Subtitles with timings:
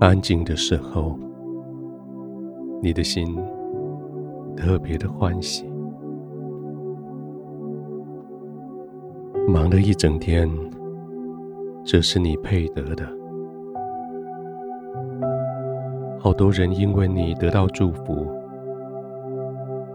[0.00, 1.14] 安静的时候，
[2.80, 3.36] 你的心
[4.56, 5.70] 特别的欢喜。
[9.46, 10.48] 忙了一整天，
[11.84, 13.06] 这是你配得的。
[16.18, 18.26] 好多人因为你得到祝福，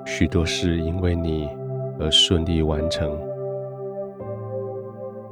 [0.06, 1.50] 许多事因为你
[2.00, 3.12] 而顺利完成。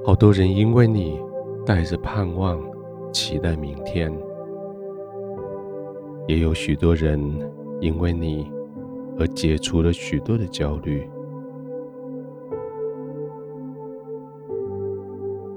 [0.04, 1.20] 好多人因为你
[1.64, 2.60] 带着盼望，
[3.12, 4.12] 期待明天。
[6.28, 7.20] 也有许多人
[7.82, 8.50] 因为你
[9.20, 11.08] 而解除了许多的焦虑。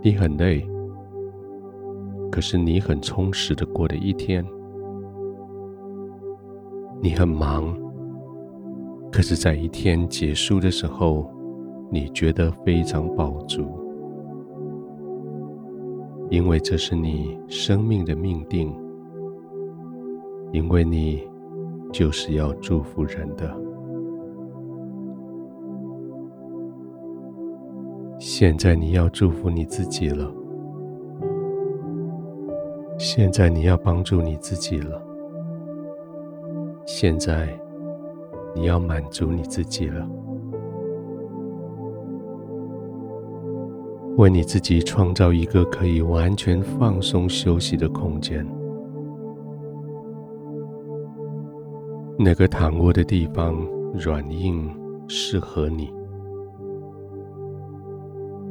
[0.02, 0.64] 你很累，
[2.30, 4.44] 可是你很充实的过了一天。
[7.00, 7.76] 你很忙，
[9.10, 11.30] 可是在一天结束的时候，
[11.90, 13.66] 你觉得非常饱足，
[16.30, 18.72] 因为这是你生命的命定，
[20.56, 21.22] 因为你
[21.92, 23.54] 就是要祝福人的。
[28.18, 30.32] 现在你要祝福你自己了，
[32.96, 34.98] 现在你要帮助你自己了，
[36.86, 37.46] 现在
[38.54, 40.08] 你要满足你自己了，
[44.16, 48.46] 为你自己创造一个可以完全放松休息的空间。
[52.18, 53.54] 那个躺卧的地方
[53.92, 54.74] 软硬
[55.06, 55.92] 适合你。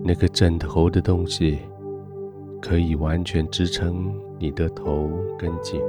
[0.04, 1.58] 那个枕头的东西，
[2.62, 5.82] 可以完全支撑你的头跟颈。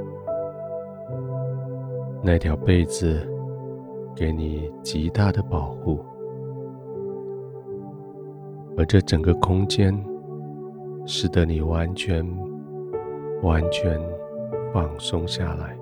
[2.23, 3.21] 那条被子，
[4.15, 6.03] 给你极大的保护。
[8.79, 9.95] 而这整个空间，
[11.05, 12.27] 使得你完全、
[13.43, 14.01] 完全
[14.73, 15.76] 放松下来。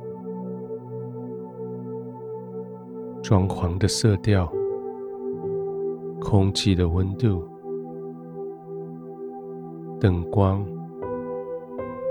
[3.25, 4.47] 装潢的色调，
[6.21, 7.43] 空气的温度。
[9.99, 10.63] 灯光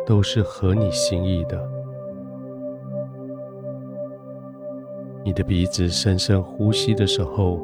[0.07, 1.69] 都是合你心意的。
[5.23, 7.61] 你的鼻子深深呼吸的时候，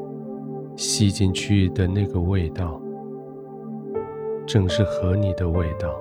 [0.76, 2.80] 吸进去的那个味道，
[4.46, 6.00] 正是合你的味道。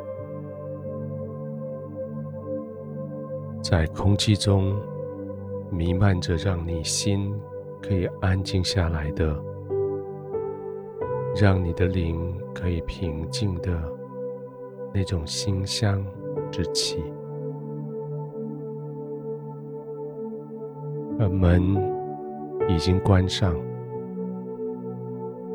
[3.62, 4.76] 在空气中
[5.70, 7.34] 弥漫着让你心
[7.82, 9.38] 可以安静下来的，
[11.40, 13.78] 让你的灵可以平静的。
[14.90, 16.02] 那种馨香
[16.50, 17.04] 之气，
[21.18, 21.76] 而门
[22.70, 23.54] 已经关上，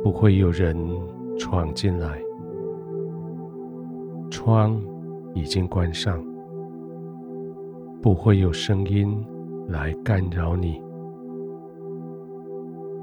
[0.04, 0.78] 不会有人
[1.36, 2.20] 闯进来；
[4.30, 4.80] 窗
[5.34, 6.24] 已经关上，
[8.04, 9.26] 不会有声音
[9.68, 10.82] 来干扰你；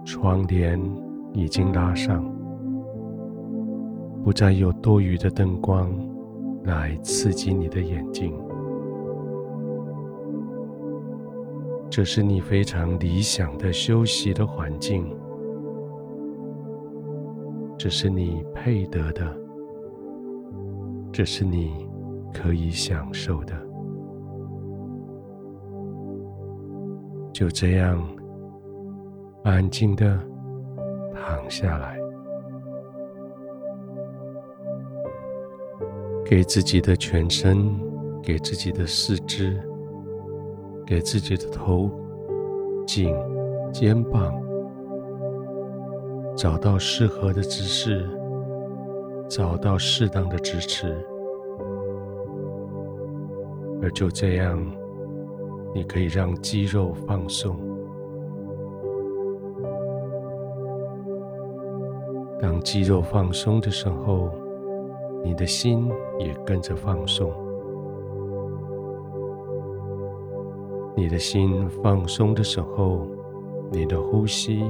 [0.05, 0.81] 窗帘
[1.33, 2.25] 已经拉上，
[4.23, 5.91] 不再有多余的灯光。
[6.65, 8.35] 来刺激你的眼睛，
[11.89, 15.17] 这是你非常理想的休息的环境，
[17.79, 19.35] 这是你配得的，
[21.11, 21.89] 这是你
[22.31, 23.70] 可以享受的。
[27.41, 27.99] 就这样
[29.45, 30.21] 安静的
[31.15, 31.99] 躺下来。
[36.23, 37.81] 给自己的全身，
[38.23, 39.59] 给自己的四肢，
[40.87, 41.91] 给自己的头、
[42.87, 43.17] 颈、
[43.73, 44.39] 肩膀，
[46.37, 48.07] 找到适合的姿势，
[49.31, 50.95] 找到适当的支持，
[53.81, 54.63] 而就这样，
[55.75, 57.57] 你可以让肌肉放松。
[62.41, 64.31] 当肌肉放松的时候，
[65.23, 67.31] 你的心也跟着放松，
[70.97, 73.07] 你的心放松的时候，
[73.71, 74.65] 你的呼吸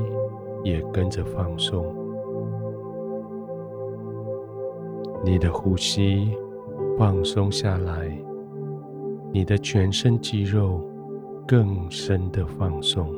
[0.64, 1.94] 也跟着放松。
[5.23, 6.37] 你的呼吸
[6.99, 8.11] 放松下来，
[9.32, 10.81] 你的全身肌肉
[11.50, 13.08] 更深的放松。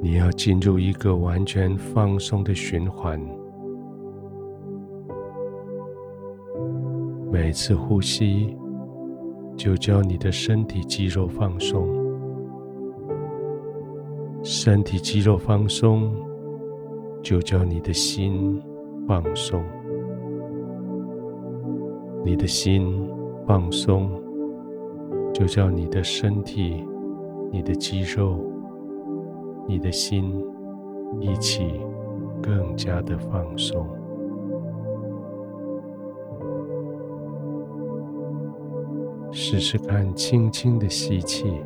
[0.00, 3.20] 你要进入一个完全放松的循环，
[7.32, 8.56] 每次呼吸
[9.56, 11.88] 就叫你的身体肌肉放松，
[14.44, 16.14] 身体肌肉放松
[17.20, 18.62] 就叫你的心
[19.08, 19.60] 放松，
[22.22, 23.08] 你的心
[23.46, 24.10] 放松，
[25.32, 26.86] 就叫你的身体、
[27.50, 28.38] 你的肌肉、
[29.66, 30.44] 你的心
[31.18, 31.80] 一起
[32.42, 33.86] 更加的放松。
[39.32, 41.62] 试试看，轻轻的吸气，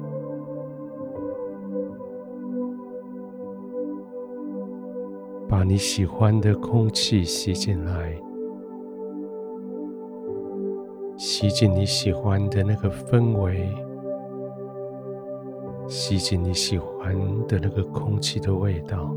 [5.49, 8.17] 把你喜欢的空气吸进来。
[11.27, 13.67] 吸进你喜欢的那个氛围，
[15.89, 17.17] 吸进你喜欢
[17.49, 19.11] 的那个空气的味道。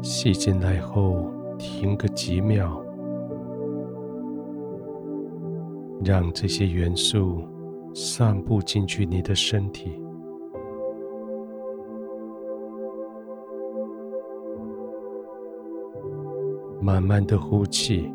[0.00, 2.82] 吸进来后，停个几秒，
[6.02, 7.42] 让这些元素
[7.94, 10.00] 散布进去你的身体。
[16.80, 18.12] 慢慢的呼气，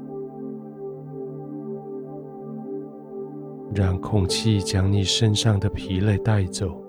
[3.75, 6.81] 让空气将你身上的疲累带走，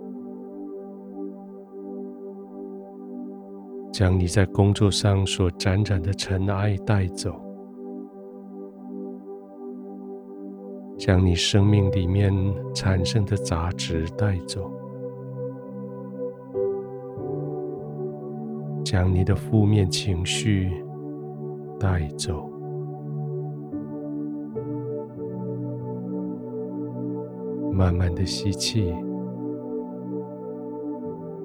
[3.92, 7.34] 将你在工作上所沾染的尘埃带走，
[10.96, 12.32] 将你生命里面
[12.74, 14.70] 产生的杂质带走，
[18.84, 20.84] 将你的负面情绪
[21.84, 22.48] 带走，
[27.70, 28.90] 慢慢的吸气，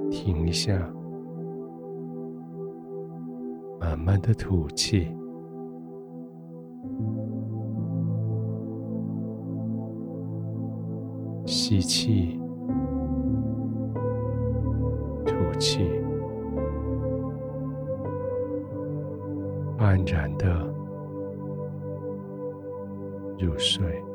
[0.09, 0.71] 停一下，
[3.81, 5.09] 慢慢的吐气，
[11.45, 12.39] 吸气，
[15.25, 15.99] 吐气。
[19.89, 20.47] 安然的
[23.39, 24.08] 入睡。